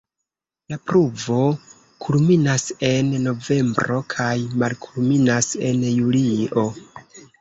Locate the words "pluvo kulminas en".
0.91-3.11